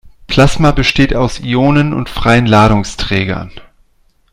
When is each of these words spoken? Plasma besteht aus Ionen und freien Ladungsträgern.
Plasma 0.25 0.71
besteht 0.71 1.13
aus 1.15 1.39
Ionen 1.41 1.93
und 1.93 2.09
freien 2.09 2.47
Ladungsträgern. 2.47 3.51